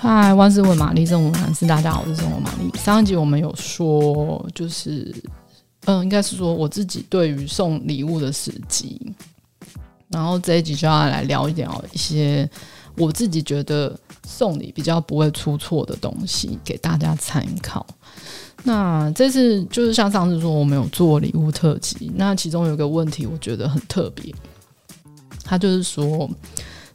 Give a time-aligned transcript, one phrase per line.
[0.00, 2.70] 嗨，万事问玛丽，生活谈事，大家好，我是生活玛丽。
[2.78, 5.12] 上一集我们有说，就是，
[5.86, 9.12] 嗯，应该是说我自己对于送礼物的时机，
[10.06, 12.48] 然后这一集就要来聊一聊一些
[12.96, 13.92] 我自己觉得
[14.24, 17.84] 送礼比较不会出错的东西，给大家参考。
[18.62, 24.32] 那这次就是像上次说，我们有做礼物特辑，那其中有一个问题，我觉得很特别，
[25.42, 26.30] 他就是说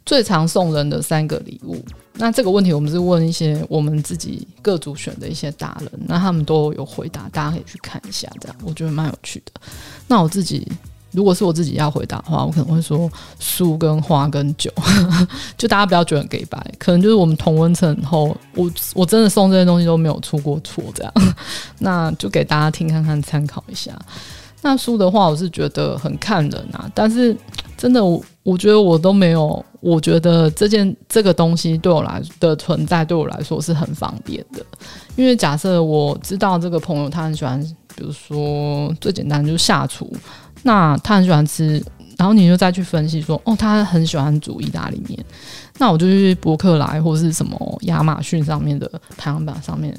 [0.06, 1.84] 最常送人的三个礼物。
[2.16, 9.62] 那这个问题，我们是问一些我们自己各组选的一些达人，那他们都有回答，大家可以去看一下，这样我觉得蛮有趣的。
[10.08, 10.68] 那我自己
[11.12, 14.72] 如果是我自己要回答的话，我可能会说书跟花跟酒，
[15.58, 21.14] 就大家不要觉得给白，可能就是我们同温层后，我我真的送这些东西都没有出过错，这样，
[21.80, 24.00] 那就给大家听看看参考一下。
[24.62, 27.36] 那书的话，我是觉得很看人啊，但是
[27.84, 29.62] 真的我我觉得我都没有。
[29.82, 34.66] 我觉得这件这个东西对我来的存在，对我来说是很方便的。
[35.18, 37.62] 因为假设我知道这个朋友他很喜欢，
[37.94, 40.10] 比如说最简单就是下厨，
[40.62, 41.84] 那他很喜欢吃，
[42.18, 45.20] 然后你就再去分析说，哦，他很喜欢煮意大利面，
[45.78, 49.94] 那我就去博客来或是什么亚马逊上面的排行榜上面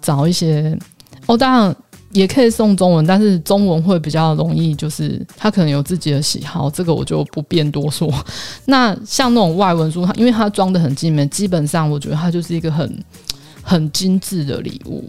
[0.00, 0.74] 找一些，
[1.26, 1.76] 哦，当然。
[2.12, 8.10] 也可以送中文，但是中文会比较容易，就是他可能有自己的喜好，这个我就不便多说。
[8.64, 13.04] 那像那种外文书，它因为它装得很精美，基本上我觉得它就是一个很
[13.62, 15.04] 很精致的礼物，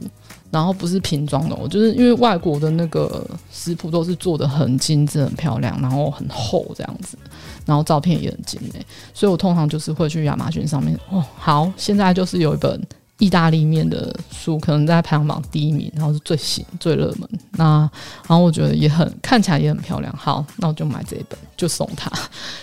[0.52, 1.56] 然后不是瓶装的。
[1.56, 7.18] 我就是因为外国的那个食谱都是做得很精致、很漂亮，然后很厚这样子，
[7.66, 11.00] 然后照片也很精美，所以我通常就是会去亚马逊上面。
[11.10, 12.78] 哦，好，现在就是有一本。
[13.20, 17.30] 意大利面的书可能在排行榜第一名，然后是最新最热门。
[17.52, 17.80] 那
[18.28, 20.12] 然后我觉得也很看起来也很漂亮。
[20.18, 22.10] 好，那我就买这一本，就送他，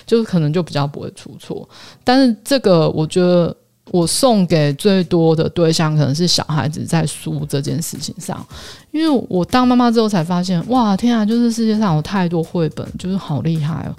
[0.05, 1.69] 就是可能就比较不会出错。
[2.03, 3.55] 但是这个我觉得
[3.91, 8.45] 我送给最多的对象可能是小孩子，在书这件事情上，
[8.91, 13.95] 因为我当妈妈之后才发现，哇，天啊，就是世界上有太多绘本，就是好厉害哦。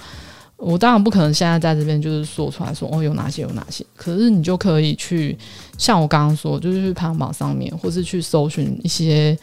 [0.57, 5.38] 我当然不可能现在在这边就是说出来说哦，有哪些有哪些，可是你就可以去
[5.78, 9.38] 像我刚刚说，就是去排行榜上面，或是去搜寻一些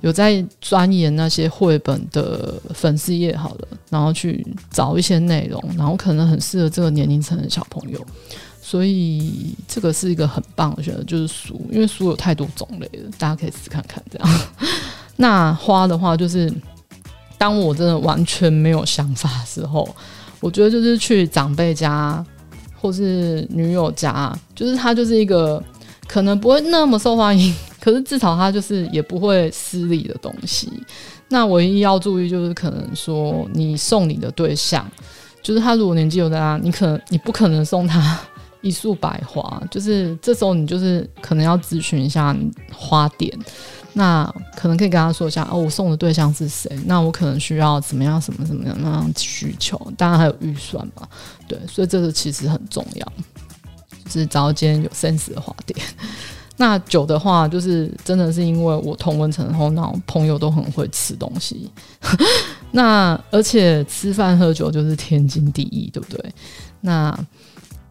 [0.00, 8.04] 有在钻研那些绘本的粉丝页好了，然后去找一些内容，然后可能很适合这个年龄层的小朋友，
[8.60, 14.40] 所以这个是一个很棒的选择，就是书，因为书有太多种类了，大家可以试看看这样。
[15.14, 16.52] 那花的话，就是
[17.38, 19.88] 当我真的完全没有想法的时候。
[20.40, 22.24] 我觉得就是去长辈家，
[22.80, 25.62] 或是女友家，就是他就是一个
[26.06, 30.70] 可能不会那么受欢迎， 可是至少他就是也不会失礼的东西。
[31.28, 34.88] 那唯一要注意就是，可能说你送你的对象，
[35.42, 38.18] 就是他如果年纪有大，你可能你不可能送他
[38.62, 42.34] 一束百花，就是这时候你就是可能要咨询一下
[42.72, 43.30] 花店。
[43.94, 46.70] 那可能可以跟他说一下哦，我送 的对象是谁？
[46.84, 49.80] 那我可能需要怎么样、什么什么样那样需求？
[49.96, 51.08] 当然还有预算嘛，
[51.48, 53.12] 对，所以这个其实很重要，
[54.04, 55.78] 就是找一间有 sense 的花店。
[56.60, 61.70] 那酒的话，就是真的是因为我同温层后，那朋友都很会吃东西，
[62.72, 66.32] 那而且吃饭喝酒就是天经地义，对不对？
[66.80, 67.16] 那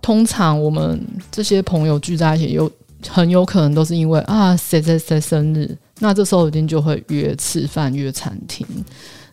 [0.01, 2.69] 通常我们这些朋友聚在一起，有
[3.09, 5.77] 很有可能都是因为啊，谁谁谁生日。
[5.99, 8.65] 那这时候一定就会约吃饭、约餐厅。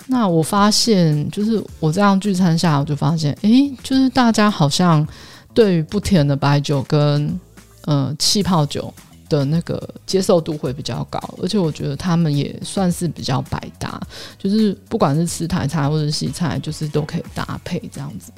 [0.06, 5.06] 那我发现，就是我这样聚餐下，我就发现，诶，就是大家好像
[5.54, 7.40] 对于不甜的白酒跟
[7.86, 8.92] 呃气泡酒
[9.28, 14.00] 的那个接受度会比较高，而且我觉得他们也算是比较百搭，
[14.38, 18.30] 就是不管是吃台菜或者西菜，就是都可以搭配这样子。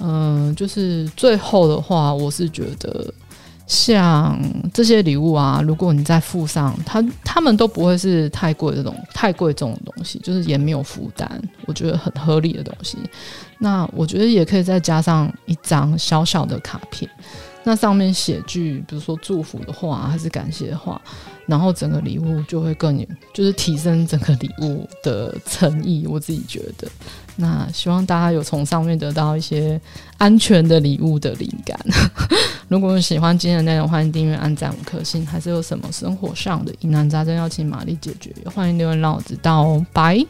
[0.00, 3.12] 嗯、就是最后的话，我是觉得。
[3.72, 4.38] 像
[4.70, 12.98] 这些礼物啊，如果你再附上，他他们都不会是太贵这种太贵重的东西，就是也没有负担，我觉得很合理的东西。
[13.58, 17.10] 那我觉得也可以再加上一张小小的卡片，
[17.64, 21.00] 那上面写句，比如说祝福的话还是感谢的话，
[21.46, 26.06] 然后整个礼物就会更有，就是提升整个礼物的诚意。
[26.06, 26.86] 我自己觉得。
[27.36, 29.80] 那希望大家有从上面得到一些
[30.18, 31.80] 安全的礼物的灵感。
[32.72, 35.26] 如果你喜欢今天的内容，欢迎订阅、按赞五颗星。
[35.26, 39.86] 还是有什么生活上的疑难杂症要请玛丽解决，欢迎留言让我知道哦。
[39.92, 40.24] 拜。